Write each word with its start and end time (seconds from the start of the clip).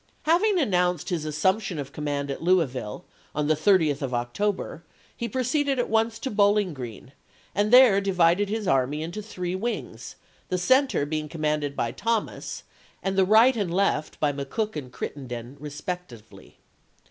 Having 0.23 0.57
announced 0.59 1.09
his 1.09 1.25
assumption 1.25 1.77
of 1.77 1.91
command 1.91 2.31
at 2.31 2.39
LouisviUe, 2.41 3.03
on 3.35 3.45
the 3.47 3.53
30th 3.53 4.01
of 4.01 4.15
October, 4.15 4.83
he 5.15 5.29
proceeded 5.29 5.77
at 5.77 5.91
once 5.91 6.17
to 6.17 6.31
Bowling 6.31 6.73
Oreen, 6.73 7.11
and 7.53 7.71
there 7.71 8.01
di 8.01 8.11
vided 8.11 8.49
his 8.49 8.67
army 8.67 9.03
into 9.03 9.21
three 9.21 9.53
wings, 9.53 10.15
the 10.49 10.57
center 10.57 11.05
being 11.05 11.29
commanded 11.29 11.75
by 11.75 11.91
Thomas, 11.91 12.63
and 13.03 13.15
the 13.15 13.25
right 13.25 13.55
and 13.55 13.71
left 13.71 14.19
by 14.19 14.33
McCook 14.33 14.75
and 14.75 14.91
Crittenden 14.91 15.55
respectively. 15.59 16.57